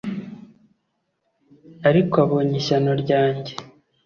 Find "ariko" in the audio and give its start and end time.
1.89-2.15